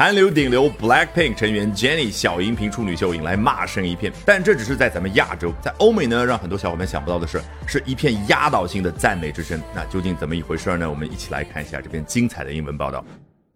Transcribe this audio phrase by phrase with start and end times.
[0.00, 9.60] 韩流顶流 Blackpink 成员 Jennie 小荧屏处女秀引来骂声一片，但这只是在咱们亚洲，在欧美呢，让很多小伙伴想不到的是，是一片压倒性的赞美之声。
[9.74, 10.88] 那究竟怎么一回事呢？
[10.88, 13.04] 我们一起来看一下这篇精彩的英文报道。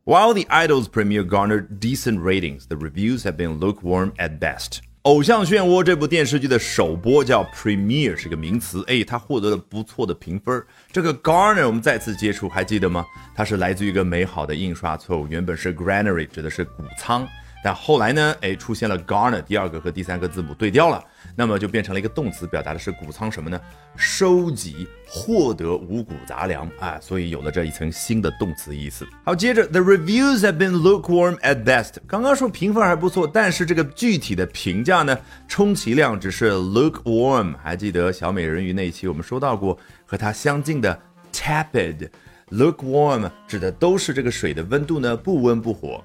[0.04, 4.80] While the Idol's premiere garnered decent ratings, the reviews have been lukewarm at best.
[5.04, 10.64] 偶像漩涡这部电视剧的首播叫 premiere，是个名词，哎，它获得了不错的评分。
[10.90, 13.04] 这个 garner 我们再次接触，还记得吗？
[13.34, 17.28] 它是来自于一个美好的印刷错误，原本是 granary，指的是谷仓。
[17.64, 18.36] 但后来呢？
[18.42, 21.02] 哎，出现了 garner，第二个和第三个字母对调了，
[21.34, 23.58] 那么就变成了一个动词，表达的是谷仓什么呢？
[23.96, 29.08] 收集、获得五谷杂粮啊，所以有了这一层新的动词意思。
[29.24, 31.94] 好，接着 the reviews have been lukewarm at best。
[32.06, 35.18] 刚刚说评分还不错，但是这个具体的评价呢，
[35.48, 37.54] 充其量只是 lukewarm。
[37.62, 41.00] 还记得小美人鱼那一期我们说到过，和它相近的
[41.32, 42.10] tepid。
[42.50, 46.04] lukewarm 指的都是这个水的温度呢，不温不火。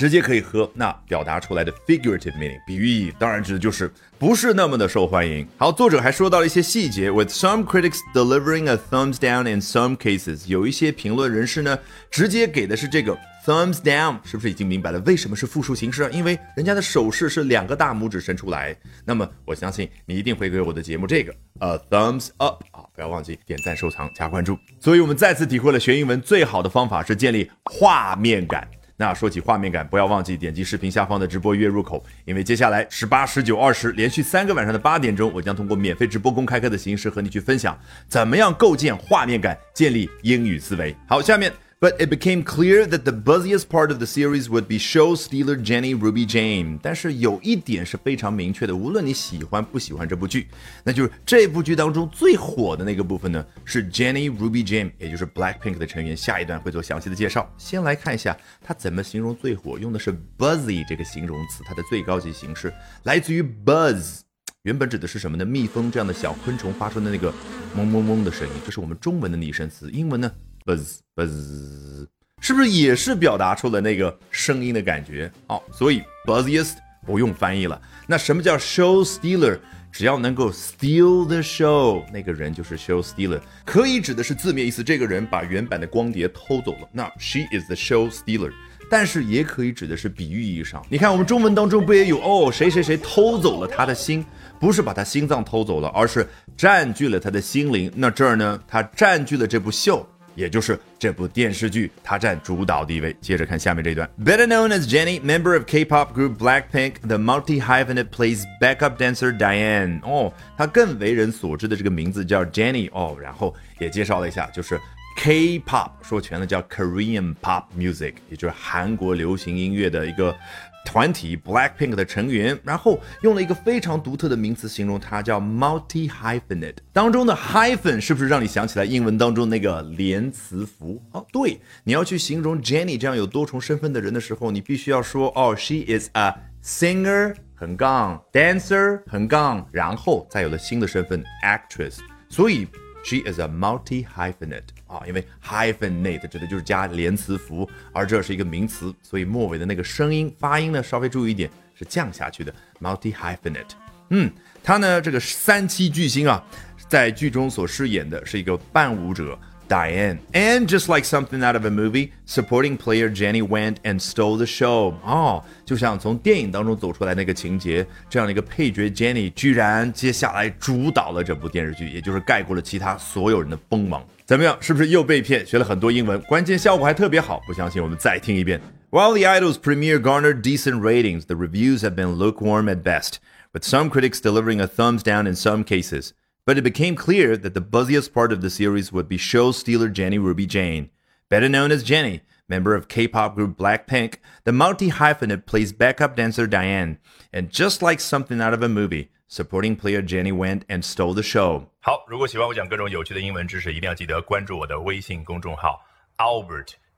[0.00, 5.46] 直接可以喝，那表达出来的 figurative meaning 比喻意义，当然指的就是不是那么的受欢迎。
[5.58, 11.78] 好，作者还说到了一些细节，with some critics delivering a thumbs down in some cases，有一些评论人士呢，
[12.10, 16.08] 直接给的是这个 thumbs down，是不是已经明白了为什么是复数形式？
[16.14, 18.74] 因为人家的手势是两个大拇指伸出来。
[19.04, 24.56] 那么我相信你一定会给我的节目这个 a thumbs up 啊，不要忘记点赞、收藏、加关注。
[24.80, 28.66] 所以我们再次体会了学英文最好的方法是建立画面感。
[29.00, 37.74] 那说起画面感，不要忘记点击视频下方的直播月入口，因为接下来十八、十九、二十连续三个晚上的八点钟，我将通过免费直播公开课的形式和你去分享，
[38.08, 40.94] 怎么样构建画面感，建立英语思维。
[41.08, 41.50] 好，下面。
[41.82, 45.94] But it became clear that the buzziest part of the series would be show stealer Jenny
[45.98, 46.78] Ruby Jane。
[46.82, 50.48] 但是有一点是非常明确的，无论你喜欢不喜欢这部剧，
[50.84, 56.14] 那就是这部剧当中最火的那个部分呢，是 Jenny Ruby Jane，也就是 Blackpink 的成员。
[56.14, 57.50] 下一段会做详细的介绍。
[57.56, 62.70] 先来看一下它怎么形容最火，用的是 buzzy 这个形容词，它的最高级形式
[63.04, 64.18] 来自于 buzz，
[64.64, 65.46] 原本指的是什么呢？
[65.46, 67.32] 蜜蜂这样的小昆虫发出的那个
[67.74, 70.30] 嗡嗡嗡的声音，这是我们中文的拟声词，英文呢
[70.64, 72.06] ？buzz buzz，
[72.40, 75.30] 是不是也是表达出了那个声音的感觉？
[75.46, 76.74] 哦，所以 buzziest
[77.06, 77.80] 不用翻译了。
[78.06, 79.58] 那什么叫 show stealer？
[79.92, 86.88] 只要能够 steal the show，那个人就是 show stealer，可以指的是字面意思，这个人把原版的光碟偷走了。
[86.92, 88.52] 那 she is the show stealer，
[88.88, 90.80] 但是也可以指的是比喻意义上。
[90.88, 94.24] 你看我们中文当中不也有哦，谁谁谁偷走了他的心，
[94.60, 96.24] 不是把他心脏偷走了，而是
[96.56, 97.92] 占据了他的心灵。
[97.96, 100.08] 那这儿呢，他占据了这部秀。
[100.34, 103.14] 也就是这部电视剧，它占主导地位。
[103.20, 110.00] 接着看下面这段，Better known as Jenny, member of K-pop group Blackpink, the multi-hyphenate plays backup dancer Diane。
[110.02, 112.88] 哦，她更为人所知的这个名字叫 Jenny。
[112.92, 114.80] 哦，然后也介绍了一下，就是
[115.22, 120.34] K-pop，说全了叫 Korean pop music，也就是韩国流行音乐的一个。
[120.82, 126.76] 团体 Blackpink 的成员，然后用了一个非常独特的名词形容它，叫 multi hyphenate。
[126.90, 131.00] 当中的 hyphen 是不是让你想起来英文当中那个连词符？
[131.12, 141.98] 哦，对，你要去形容 Jennie 这样有多重身份的人的时候，你必须要说哦，she is a singer 横杠 dancer 横杠，然后再有了新的身份 actress。
[142.30, 142.66] 所以
[143.04, 144.62] she is a multi hyphenate。
[144.86, 152.52] 啊，因为 hyphenate 指的就是加连词符，而这是一个名词，所以末尾的那个声音发音呢，稍微注意一点，是降下去的。
[152.80, 153.70] multi hyphenate，
[154.08, 156.44] 嗯，他呢这个三七巨星啊，
[156.88, 159.38] 在剧中所饰演的是一个伴舞者。
[159.69, 160.19] Diane.
[160.31, 164.45] And just like something out of a movie, supporting player Jenny went and stole the
[164.45, 164.93] show.
[165.03, 174.05] 哦，就像从电影当中走出来那个情节，这样的一个配角 Jenny 居然接下来主导了这部电视剧，也就是盖过了其他所有人的锋芒。
[174.23, 174.55] 怎么样？
[174.61, 175.43] 是不是又被骗？
[175.43, 177.41] 学了很多英文，关键效果还特别好。
[177.47, 178.61] 不相信，我们再听一遍。
[178.91, 183.15] While the Idol's premiere garnered decent ratings, the reviews have been lukewarm at best,
[183.51, 186.11] with some critics delivering a thumbs down in some cases.
[186.49, 189.89] But it became clear that the buzziest part of the series would be show stealer
[189.89, 190.89] Jenny Ruby Jane.
[191.27, 196.99] Better known as Jennie, member of K-pop group Blackpink, the multi-hyphenate plays backup dancer Diane.
[197.33, 201.23] And just like something out of a movie, supporting player Jenny went and stole the
[201.23, 201.71] show.
[201.79, 205.83] 好，如果喜欢我讲各种有趣的英文知识，一定要记得关注我的微信公众号
[206.17, 206.73] Albert